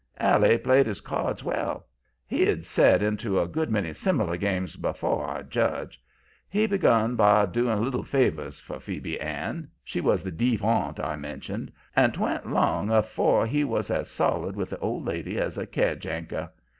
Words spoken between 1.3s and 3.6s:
well; he'd set into a